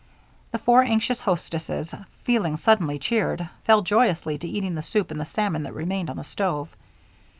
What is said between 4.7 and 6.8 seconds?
the soup and the salmon that remained on the stove.